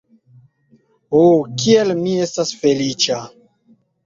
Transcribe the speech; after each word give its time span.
Ho, 1.15 1.19
kiel 1.65 1.93
mi 2.01 2.15
estas 2.25 2.55
feliĉa! 2.63 3.21